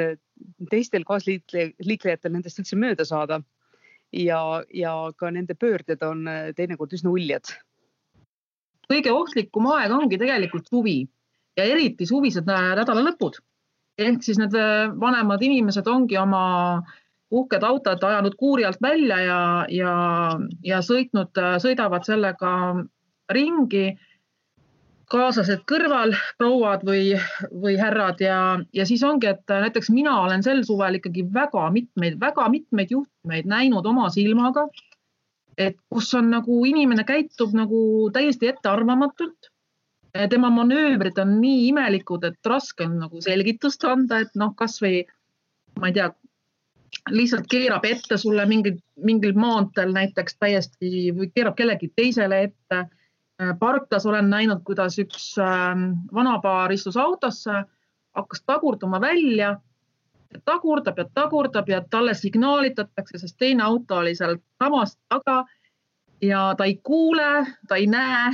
teistel 0.72 1.06
kaasliiklejatel 1.08 2.34
nendest 2.34 2.60
üldse 2.60 2.80
mööda 2.80 3.06
saada. 3.08 3.42
ja, 4.12 4.64
ja 4.72 5.12
ka 5.18 5.32
nende 5.32 5.56
pöörded 5.56 6.04
on 6.04 6.28
teinekord 6.56 6.94
üsna 6.94 7.10
uljad. 7.12 7.56
kõige 8.92 9.12
ohtlikum 9.12 9.68
aeg 9.72 9.92
ongi 9.92 10.18
tegelikult 10.18 10.68
suvi 10.68 11.08
ja 11.58 11.64
eriti 11.64 12.06
suvised 12.06 12.46
nädalalõpud 12.46 13.40
ehk 13.98 14.24
siis 14.24 14.38
need 14.38 14.54
vanemad 15.00 15.42
inimesed 15.42 15.88
ongi 15.88 16.18
oma 16.20 16.44
äh, 16.78 17.05
uhked 17.36 17.64
autod 17.64 18.04
ajanud 18.04 18.36
kuuri 18.40 18.66
alt 18.66 18.82
välja 18.82 19.20
ja, 19.24 19.40
ja, 19.70 19.94
ja 20.64 20.82
sõitnud, 20.86 21.38
sõidavad 21.64 22.08
sellega 22.08 22.52
ringi. 23.32 23.96
kaaslased 25.06 25.62
kõrval, 25.70 26.16
prouad 26.38 26.82
või, 26.86 27.14
või 27.62 27.76
härrad 27.78 28.22
ja, 28.26 28.38
ja 28.74 28.86
siis 28.90 29.04
ongi, 29.06 29.28
et 29.30 29.52
näiteks 29.54 29.92
mina 29.94 30.16
olen 30.24 30.44
sel 30.44 30.64
suvel 30.66 30.98
ikkagi 30.98 31.28
väga 31.34 31.68
mitmeid, 31.72 32.18
väga 32.20 32.48
mitmeid 32.50 32.92
juhtumeid 32.92 33.46
näinud 33.46 33.86
oma 33.86 34.10
silmaga. 34.10 34.68
et 35.58 35.78
kus 35.90 36.14
on 36.14 36.30
nagu 36.30 36.66
inimene 36.66 37.04
käitub 37.08 37.54
nagu 37.56 38.10
täiesti 38.14 38.48
ettearvamatult 38.48 39.52
tema 40.30 40.50
manöövrid 40.50 41.18
on 41.20 41.38
nii 41.42 41.68
imelikud, 41.68 42.24
et 42.24 42.46
raske 42.46 42.86
on 42.88 42.98
nagu 43.00 43.22
selgitust 43.22 43.84
anda, 43.84 44.20
et 44.20 44.36
noh, 44.36 44.54
kasvõi 44.56 45.06
ma 45.80 45.90
ei 45.90 45.96
tea, 45.98 46.10
lihtsalt 47.10 47.48
keerab 47.50 47.86
ette 47.86 48.18
sulle 48.18 48.46
mingil, 48.46 48.78
mingil 49.04 49.36
maanteel 49.38 49.94
näiteks 49.94 50.38
täiesti 50.40 51.12
või 51.16 51.30
keerab 51.36 51.56
kellegi 51.58 51.92
teisele 51.96 52.42
ette. 52.50 52.86
Parklas 53.60 54.06
olen 54.06 54.30
näinud, 54.32 54.62
kuidas 54.64 54.96
üks 55.00 55.34
ähm, 55.44 55.90
vanapaar 56.14 56.72
istus 56.72 56.98
autosse, 56.98 57.66
hakkas 58.16 58.44
tagurduma 58.48 59.02
välja, 59.04 59.58
tagurdab 60.48 60.98
ja 60.98 61.06
tagurdab 61.14 61.70
ja 61.70 61.82
talle 61.90 62.14
signaalitatakse, 62.14 63.20
sest 63.20 63.36
teine 63.38 63.64
auto 63.64 64.00
oli 64.00 64.16
seal 64.16 64.38
samas 64.64 64.96
taga 65.10 65.44
ja 66.24 66.54
ta 66.58 66.66
ei 66.66 66.80
kuule, 66.84 67.46
ta 67.68 67.76
ei 67.76 67.88
näe. 67.88 68.32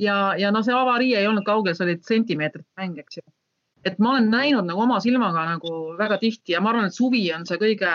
Ja, 0.00 0.34
ja 0.36 0.48
noh, 0.52 0.64
see 0.64 0.72
avarii 0.72 1.14
ei 1.16 1.26
olnud 1.28 1.44
kaugel, 1.44 1.74
see 1.76 1.84
oli 1.84 1.98
sentimeetrit 2.08 2.68
mäng, 2.76 2.96
eks 3.00 3.18
ju 3.18 3.24
et 3.84 3.98
ma 3.98 4.14
olen 4.14 4.30
näinud 4.32 4.66
nagu 4.68 4.82
oma 4.84 5.00
silmaga 5.00 5.44
nagu 5.54 5.76
väga 5.98 6.18
tihti 6.20 6.56
ja 6.56 6.60
ma 6.60 6.72
arvan, 6.72 6.90
et 6.90 6.96
suvi 6.96 7.22
on 7.34 7.46
see 7.48 7.60
kõige, 7.60 7.92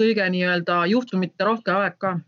kõige 0.00 0.28
nii-öelda 0.34 0.84
juhtumite 0.92 1.48
rohke 1.48 1.74
aeg 1.74 1.98
ka. 2.02 2.18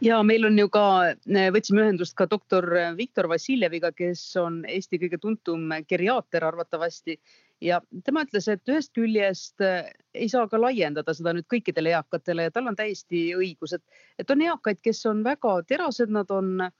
Ja 0.00 0.20
meil 0.22 0.46
on 0.46 0.58
ju 0.58 0.68
ka, 0.70 0.84
võtsime 1.26 1.82
ühendust 1.82 2.14
ka 2.14 2.28
doktor 2.30 2.68
Viktor 2.96 3.26
Vassiljeviga, 3.26 3.90
kes 3.92 4.22
on 4.38 4.60
Eesti 4.68 5.00
kõige 5.02 5.18
tuntum 5.18 5.72
geriaater 5.88 6.46
arvatavasti. 6.46 7.18
Ja 7.60 7.80
tema 8.04 8.22
ütles, 8.22 8.46
et 8.52 8.68
ühest 8.68 8.92
küljest 8.94 9.64
ei 9.64 10.28
saa 10.28 10.46
ka 10.46 10.60
laiendada 10.60 11.14
seda 11.16 11.32
nüüd 11.34 11.48
kõikidele 11.50 11.96
eakatele 11.96 12.46
ja 12.46 12.54
tal 12.54 12.68
on 12.70 12.76
täiesti 12.78 13.30
õigus, 13.34 13.74
et, 13.74 13.82
et 14.20 14.30
on 14.30 14.44
eakaid, 14.44 14.78
kes 14.84 15.02
on 15.10 15.24
väga 15.24 15.56
terased, 15.66 16.12
nad 16.12 16.30
on 16.30 16.68
äh, 16.68 16.74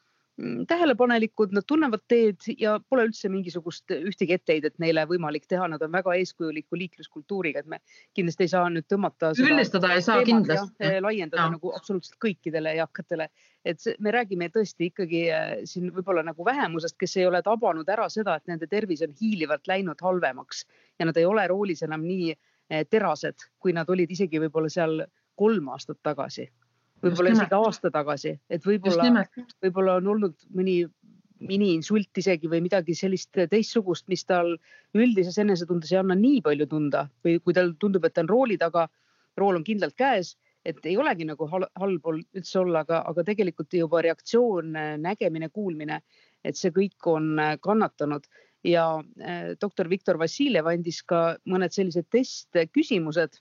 tähelepanelikud, 0.68 1.52
nad 1.56 1.64
tunnevad 1.66 2.02
teed 2.08 2.44
ja 2.60 2.74
pole 2.90 3.06
üldse 3.08 3.28
mingisugust 3.32 3.92
ühtegi 3.94 4.36
etteheidet 4.36 4.74
neile 4.82 5.06
võimalik 5.08 5.46
teha, 5.48 5.64
nad 5.72 5.82
on 5.82 5.92
väga 5.94 6.12
eeskujuliku 6.20 6.76
liikluskultuuriga, 6.76 7.62
et 7.62 7.70
me 7.72 7.78
kindlasti 8.16 8.44
ei 8.44 8.52
saa 8.52 8.66
nüüd 8.72 8.84
tõmmata. 8.92 9.32
üldistada 9.40 9.94
ei 9.94 10.04
saa 10.04 10.24
kindlasti. 10.28 10.90
laiendada 11.00 11.46
ja. 11.46 11.54
nagu 11.54 11.72
absoluutselt 11.76 12.18
kõikidele 12.24 12.74
eakatele, 12.82 13.30
et 13.64 13.80
see, 13.80 13.96
me 13.98 14.12
räägime 14.12 14.50
tõesti 14.52 14.90
ikkagi 14.90 15.22
äh, 15.32 15.54
siin 15.64 15.88
võib-olla 15.94 16.26
nagu 16.26 16.44
vähemusest, 16.44 16.98
kes 17.00 17.16
ei 17.16 17.26
ole 17.26 17.40
tabanud 17.42 17.88
ära 17.88 18.10
seda, 18.12 18.36
et 18.36 18.52
nende 18.52 18.68
tervis 18.68 19.02
on 19.06 19.16
hiilivalt 19.20 19.64
läinud 19.72 20.04
halvemaks 20.04 20.66
ja 21.00 21.08
nad 21.08 21.16
ei 21.16 21.24
ole 21.24 21.46
roolis 21.48 21.80
enam 21.88 22.04
nii 22.04 22.34
äh, 22.36 22.84
terased, 22.90 23.48
kui 23.58 23.72
nad 23.72 23.88
olid 23.88 24.12
isegi 24.12 24.42
võib-olla 24.44 24.68
seal 24.68 25.00
kolm 25.36 25.72
aastat 25.72 26.02
tagasi 26.04 26.50
võib-olla 27.04 27.34
isegi 27.34 27.56
aasta 27.56 27.90
tagasi, 27.92 28.36
et 28.50 28.64
võib-olla, 28.66 29.26
võib-olla 29.62 29.98
on 30.00 30.14
olnud 30.14 30.48
mõni 30.56 30.80
miniinsult 31.44 32.16
isegi 32.16 32.48
või 32.48 32.62
midagi 32.64 32.94
sellist 32.96 33.36
teistsugust, 33.36 34.06
mis 34.08 34.24
tal 34.24 34.54
üldises 34.96 35.36
enesetundes 35.38 35.92
ei 35.92 36.00
anna 36.00 36.16
nii 36.16 36.40
palju 36.44 36.66
tunda 36.70 37.06
või 37.24 37.38
kui 37.44 37.56
tal 37.56 37.74
tundub, 37.80 38.06
et 38.08 38.14
ta 38.16 38.24
on 38.24 38.30
rooli 38.30 38.56
taga, 38.60 38.86
rool 39.36 39.58
on 39.58 39.66
kindlalt 39.66 39.96
käes, 39.98 40.34
et 40.66 40.80
ei 40.88 40.96
olegi 40.98 41.26
nagu 41.28 41.48
halb 41.50 42.08
üldse 42.10 42.58
olla, 42.62 42.82
aga, 42.86 43.02
aga 43.10 43.24
tegelikult 43.28 43.76
juba 43.76 44.02
reaktsioon, 44.06 44.72
nägemine, 45.02 45.50
kuulmine, 45.54 46.00
et 46.44 46.58
see 46.58 46.72
kõik 46.74 47.10
on 47.12 47.36
kannatanud. 47.62 48.26
Ja 48.66 48.86
eh, 49.22 49.52
doktor 49.60 49.86
Viktor 49.86 50.16
Vassiljev 50.18 50.66
andis 50.66 51.02
ka 51.06 51.36
mõned 51.46 51.70
sellised 51.70 52.08
testküsimused 52.10 53.38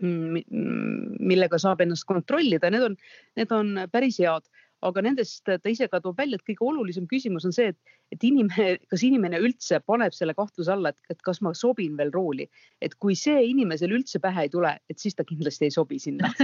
millega 0.00 1.58
saab 1.60 1.82
ennast 1.84 2.06
kontrollida, 2.08 2.70
need 2.72 2.86
on, 2.86 2.96
need 3.38 3.52
on 3.54 3.74
päris 3.92 4.18
head, 4.22 4.46
aga 4.84 5.02
nendest 5.04 5.44
ta 5.46 5.70
ise 5.70 5.88
ka 5.88 6.00
toob 6.04 6.18
välja, 6.20 6.38
et 6.38 6.46
kõige 6.46 6.66
olulisem 6.68 7.06
küsimus 7.10 7.46
on 7.48 7.54
see, 7.56 7.70
et, 7.72 7.94
et 8.12 8.26
inimene, 8.26 8.78
kas 8.90 9.04
inimene 9.06 9.40
üldse 9.40 9.80
paneb 9.86 10.16
selle 10.16 10.36
kahtluse 10.36 10.72
alla, 10.74 10.92
et, 11.10 11.20
kas 11.24 11.40
ma 11.44 11.54
sobin 11.56 11.96
veel 12.00 12.12
rooli, 12.14 12.48
et 12.84 12.96
kui 13.00 13.16
see 13.18 13.46
inimesel 13.50 13.94
üldse 13.96 14.20
pähe 14.24 14.46
ei 14.46 14.52
tule, 14.52 14.74
et 14.90 15.00
siis 15.00 15.16
ta 15.16 15.26
kindlasti 15.28 15.68
ei 15.68 15.74
sobi 15.74 16.00
sinna. 16.02 16.32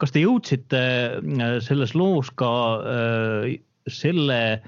Kas 0.00 0.14
te 0.14 0.22
jõudsite 0.22 0.78
äh, 0.80 1.58
selles 1.60 1.90
loos 1.92 2.30
ka 2.40 2.50
äh, 2.80 3.50
selle 3.92 4.60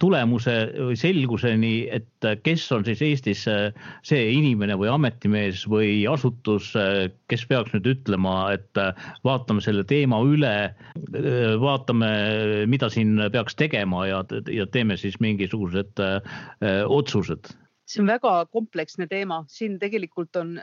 tulemuse 0.00 0.54
või 0.76 0.96
selguseni, 0.98 1.72
et 1.92 2.26
kes 2.44 2.64
on 2.74 2.84
siis 2.86 3.02
Eestis 3.04 3.44
see 4.06 4.22
inimene 4.34 4.76
või 4.78 4.90
ametimees 4.92 5.64
või 5.70 6.04
asutus, 6.10 6.72
kes 7.30 7.46
peaks 7.50 7.74
nüüd 7.74 7.88
ütlema, 7.94 8.36
et 8.56 8.80
vaatame 9.26 9.64
selle 9.64 9.84
teema 9.88 10.20
üle, 10.24 10.54
vaatame, 11.62 12.10
mida 12.70 12.90
siin 12.92 13.18
peaks 13.32 13.58
tegema 13.58 14.06
ja, 14.10 14.24
ja 14.52 14.66
teeme 14.70 14.98
siis 15.00 15.20
mingisugused 15.20 16.02
otsused? 16.86 17.54
see 17.86 18.00
on 18.02 18.08
väga 18.10 18.30
kompleksne 18.50 19.06
teema, 19.06 19.44
siin 19.46 19.76
tegelikult 19.78 20.34
on, 20.40 20.56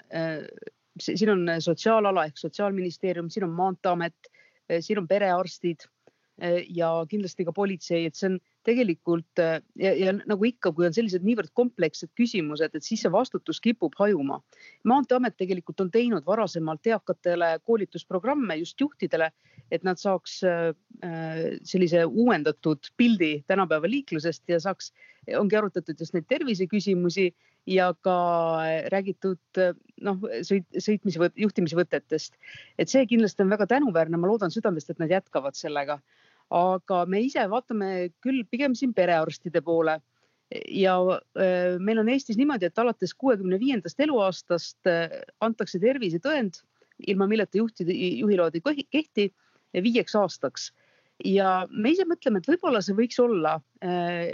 siin 1.00 1.30
on 1.32 1.54
sotsiaalala 1.64 2.26
ehk 2.28 2.42
Sotsiaalministeerium, 2.42 3.30
siin 3.32 3.46
on 3.48 3.54
Maanteeamet, 3.56 4.28
siin 4.84 5.00
on 5.00 5.08
perearstid 5.08 5.88
Äh, 5.88 5.93
ja 6.70 6.90
kindlasti 7.10 7.46
ka 7.46 7.54
politsei, 7.54 8.08
et 8.08 8.18
see 8.18 8.32
on 8.32 8.40
tegelikult 8.66 9.40
äh, 9.42 9.60
ja, 9.80 9.92
ja 9.94 10.14
nagu 10.16 10.48
ikka, 10.48 10.72
kui 10.74 10.88
on 10.88 10.96
sellised 10.96 11.26
niivõrd 11.26 11.52
komplekssed 11.54 12.14
küsimused, 12.18 12.74
et 12.74 12.86
siis 12.86 13.04
see 13.04 13.12
vastutus 13.14 13.60
kipub 13.62 13.94
hajuma. 14.00 14.40
maanteeamet 14.84 15.38
tegelikult 15.38 15.84
on 15.84 15.92
teinud 15.92 16.26
varasemalt 16.26 16.88
eakatele 16.88 17.58
koolitusprogramme 17.64 18.58
just 18.64 18.82
juhtidele, 18.82 19.30
et 19.72 19.84
nad 19.84 20.00
saaks 20.02 20.42
äh, 20.48 20.74
sellise 21.64 22.06
uuendatud 22.06 22.94
pildi 22.98 23.44
tänapäeva 23.48 23.90
liiklusest 23.90 24.50
ja 24.50 24.60
saaks, 24.60 24.92
ongi 25.38 25.56
arutatud 25.56 26.00
just 26.00 26.16
neid 26.18 26.26
terviseküsimusi 26.28 27.30
ja 27.70 27.94
ka 28.02 28.16
räägitud 28.92 29.62
noh, 30.04 30.26
sõit, 30.44 30.66
sõitmise, 30.84 31.32
juhtimise 31.40 31.78
võtetest. 31.80 32.36
et 32.78 32.90
see 32.90 33.06
kindlasti 33.08 33.44
on 33.44 33.54
väga 33.54 33.68
tänuväärne, 33.68 34.18
ma 34.18 34.28
loodan 34.28 34.52
südamest, 34.52 34.90
et 34.90 35.00
nad 35.00 35.12
jätkavad 35.12 35.56
sellega 35.56 36.00
aga 36.52 37.04
me 37.10 37.22
ise 37.26 37.46
vaatame 37.50 38.10
küll 38.24 38.44
pigem 38.50 38.76
siin 38.76 38.94
perearstide 38.94 39.62
poole. 39.62 40.00
Ja 40.70 41.00
meil 41.82 42.02
on 42.02 42.10
Eestis 42.14 42.38
niimoodi, 42.38 42.68
et 42.70 42.78
alates 42.78 43.16
kuuekümne 43.18 43.58
viiendast 43.60 44.00
eluaastast 44.06 44.90
antakse 45.42 45.80
tervisetõend, 45.82 46.60
ilma 47.08 47.28
milleta 47.28 47.58
juhtide, 47.58 47.94
juhiload 47.94 48.60
ei 48.60 48.86
kehti 48.92 49.32
viieks 49.74 50.16
aastaks. 50.16 50.72
ja 51.26 51.68
me 51.70 51.92
ise 51.94 52.06
mõtleme, 52.10 52.42
et 52.42 52.48
võib-olla 52.50 52.82
see 52.82 52.96
võiks 52.98 53.20
olla 53.22 53.60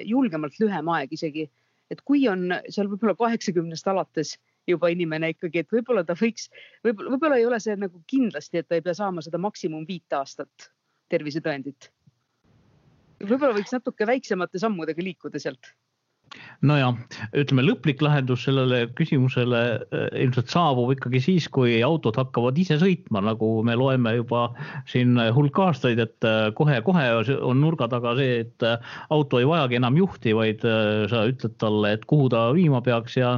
julgemalt 0.06 0.60
lühem 0.60 0.90
aeg 0.90 1.14
isegi, 1.14 1.50
et 1.92 2.02
kui 2.02 2.28
on 2.28 2.54
seal 2.70 2.88
võib-olla 2.88 3.16
kaheksakümnest 3.20 3.88
alates 3.88 4.38
juba 4.68 4.90
inimene 4.94 5.32
ikkagi, 5.34 5.64
et 5.64 5.72
võib-olla 5.72 6.04
ta 6.06 6.16
võiks, 6.18 6.50
võib-olla, 6.84 7.14
võib-olla 7.16 7.40
ei 7.40 7.46
ole 7.46 7.60
see 7.64 7.76
nagu 7.80 8.02
kindlasti, 8.08 8.60
et 8.60 8.68
ta 8.68 8.78
ei 8.78 8.86
pea 8.86 8.94
saama 8.98 9.24
seda 9.26 9.42
maksimum 9.42 9.86
viit 9.88 10.14
aastat 10.14 10.70
tervisetõendit 11.10 11.90
võib-olla 13.24 13.56
võiks 13.58 13.74
natuke 13.76 14.08
väiksemate 14.08 14.62
sammudega 14.62 15.04
liikuda 15.04 15.42
sealt 15.44 15.74
nojah, 16.66 16.98
ütleme 17.40 17.64
lõplik 17.64 18.02
lahendus 18.04 18.44
sellele 18.48 18.82
küsimusele 18.98 19.62
äh, 19.80 20.08
ilmselt 20.26 20.52
saabub 20.52 20.92
ikkagi 20.96 21.22
siis, 21.24 21.48
kui 21.52 21.78
autod 21.86 22.20
hakkavad 22.20 22.58
ise 22.60 22.80
sõitma, 22.82 23.24
nagu 23.24 23.52
me 23.68 23.78
loeme 23.80 24.18
juba 24.18 24.50
siin 24.90 25.16
hulk 25.36 25.60
aastaid, 25.70 26.02
et 26.04 26.30
kohe-kohe 26.60 27.06
äh, 27.14 27.34
on 27.40 27.64
nurga 27.64 27.90
taga 27.92 28.16
see, 28.20 28.44
et 28.44 28.68
äh, 28.68 28.80
auto 29.16 29.40
ei 29.40 29.48
vajagi 29.48 29.80
enam 29.80 30.00
juhti, 30.00 30.36
vaid 30.36 30.64
sa 31.12 31.24
ütled 31.30 31.56
talle, 31.62 31.96
et 31.96 32.04
kuhu 32.10 32.28
ta 32.32 32.50
viima 32.56 32.82
peaks 32.84 33.16
ja 33.20 33.38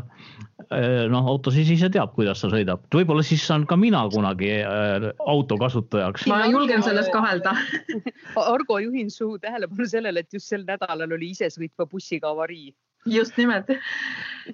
noh, 1.12 1.25
auto 1.27 1.51
siis 1.51 1.70
ise 1.74 1.89
teab, 1.91 2.13
kuidas 2.15 2.43
ta 2.43 2.50
sõidab. 2.51 2.84
võib-olla 2.93 3.24
siis 3.25 3.41
saan 3.46 3.65
ka 3.67 3.75
mina 3.79 4.03
kunagi 4.13 4.51
auto 4.63 5.58
kasutajaks. 5.60 6.27
ma 6.31 6.46
julgen 6.48 6.86
selles 6.86 7.10
kahelda 7.13 7.55
Argo, 8.53 8.77
juhin 8.79 9.10
su 9.12 9.34
tähelepanu 9.41 9.88
sellele, 9.89 10.24
et 10.24 10.34
just 10.34 10.48
sel 10.53 10.63
nädalal 10.67 11.17
oli 11.17 11.34
isesõitva 11.36 11.89
bussiga 11.89 12.31
avarii 12.31 12.72
just 13.05 13.38
nimelt. 13.38 13.70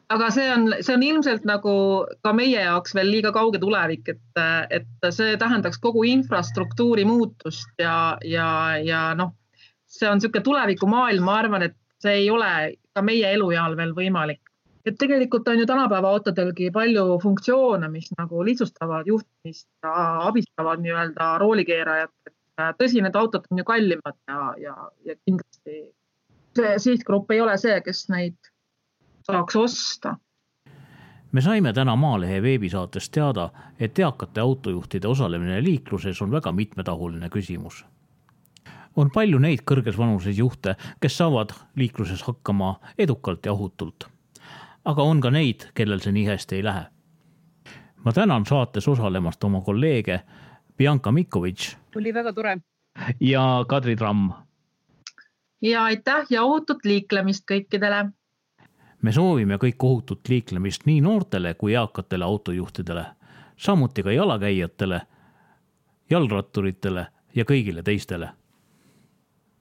aga 0.10 0.30
see 0.32 0.48
on, 0.52 0.68
see 0.82 0.94
on 0.94 1.04
ilmselt 1.04 1.46
nagu 1.48 1.74
ka 2.24 2.34
meie 2.36 2.60
jaoks 2.60 2.96
veel 2.96 3.10
liiga 3.12 3.32
kauge 3.36 3.60
tulevik, 3.60 4.10
et, 4.12 4.42
et 4.70 5.10
see 5.16 5.38
tähendaks 5.40 5.80
kogu 5.84 6.04
infrastruktuuri 6.08 7.06
muutust 7.08 7.72
ja, 7.82 8.18
ja, 8.26 8.50
ja 8.84 9.02
noh, 9.18 9.34
see 9.88 10.10
on 10.10 10.20
niisugune 10.20 10.44
tulevikumaailm, 10.44 11.24
ma 11.24 11.40
arvan, 11.42 11.70
et 11.70 11.78
see 12.04 12.20
ei 12.24 12.30
ole 12.30 12.52
ka 12.96 13.04
meie 13.06 13.32
elueal 13.38 13.78
veel 13.80 13.96
võimalik. 13.98 14.42
et 14.88 14.96
tegelikult 14.96 15.48
on 15.52 15.60
ju 15.60 15.66
tänapäeva 15.68 16.14
autodelgi 16.16 16.70
palju 16.72 17.18
funktsioone, 17.20 17.90
mis 17.92 18.08
nagu 18.18 18.44
lihtsustavad 18.48 19.08
juhtimist 19.08 19.68
abistavad 19.92 20.80
nii-öelda 20.84 21.38
roolikeerajat. 21.44 22.34
tõsi, 22.80 23.02
need 23.04 23.16
autod 23.16 23.48
on 23.52 23.58
ju 23.58 23.66
kallimad 23.68 24.16
ja, 24.28 24.54
ja, 24.62 24.76
ja 25.06 25.16
kindlasti 25.26 25.82
see 26.58 26.78
sihtgrupp 26.82 27.32
ei 27.32 27.42
ole 27.42 27.58
see, 27.62 27.82
kes 27.86 28.08
neid 28.14 28.38
saaks 29.28 29.56
osta. 29.56 30.16
me 31.32 31.42
saime 31.42 31.74
täna 31.74 31.96
Maalehe 31.96 32.42
veebisaates 32.42 33.10
teada, 33.10 33.50
et 33.80 34.00
eakate 34.00 34.42
autojuhtide 34.42 35.08
osalemine 35.08 35.64
liikluses 35.64 36.22
on 36.22 36.32
väga 36.32 36.52
mitmetahuline 36.52 37.30
küsimus. 37.30 37.86
on 38.96 39.12
palju 39.14 39.40
neid 39.40 39.66
kõrges 39.72 39.98
vanuses 39.98 40.38
juhte, 40.38 40.76
kes 41.00 41.18
saavad 41.18 41.52
liikluses 41.76 42.24
hakkama 42.24 42.80
edukalt 42.98 43.46
ja 43.46 43.54
ohutult. 43.54 44.08
aga 44.86 45.04
on 45.04 45.22
ka 45.22 45.32
neid, 45.32 45.70
kellel 45.74 46.00
see 46.00 46.12
nii 46.12 46.26
hästi 46.28 46.56
ei 46.56 46.64
lähe. 46.64 46.86
ma 48.06 48.14
tänan 48.14 48.46
saates 48.46 48.88
osalemast 48.88 49.44
oma 49.44 49.62
kolleege 49.62 50.22
Bianca 50.78 51.12
Mikovitš. 51.12 51.78
oli 51.96 52.14
väga 52.14 52.34
tore. 52.34 52.58
ja 53.20 53.66
Kadri 53.68 53.96
Tramm 53.96 54.47
ja 55.62 55.84
aitäh 55.84 56.26
ja 56.30 56.44
ohutut 56.44 56.86
liiklemist 56.86 57.44
kõikidele. 57.52 58.10
me 59.02 59.12
soovime 59.12 59.56
kõik 59.56 59.84
ohutut 59.84 60.30
liiklemist 60.30 60.86
nii 60.86 61.02
noortele 61.02 61.54
kui 61.54 61.74
eakatele 61.74 62.26
autojuhtidele, 62.26 63.06
samuti 63.58 64.04
ka 64.04 64.12
jalakäijatele, 64.12 65.02
jalgratturitele 66.10 67.08
ja 67.36 67.44
kõigile 67.44 67.84
teistele. 67.84 68.30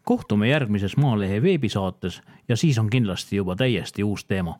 kohtume 0.04 0.48
järgmises 0.48 0.96
Maalehe 0.96 1.42
veebisaates 1.42 2.22
ja 2.48 2.56
siis 2.56 2.78
on 2.78 2.90
kindlasti 2.90 3.36
juba 3.36 3.56
täiesti 3.56 4.04
uus 4.04 4.24
teema 4.24 4.58